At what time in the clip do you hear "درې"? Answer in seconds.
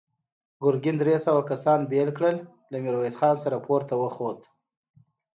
1.01-1.15